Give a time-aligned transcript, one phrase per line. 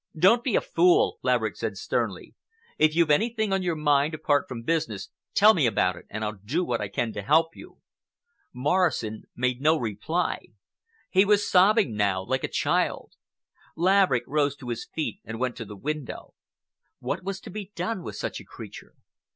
[0.17, 2.33] "Don't be a fool," Laverick said sternly.
[2.79, 6.39] "If you've anything on your mind apart from business, tell me about it and I'll
[6.43, 7.77] do what I can to help you."
[8.51, 10.47] Morrison made no reply.
[11.11, 13.13] He was sobbing now like a child.
[13.75, 16.33] Laverick rose to his feet and went to the window.
[16.97, 18.95] What was to be done with such a creature!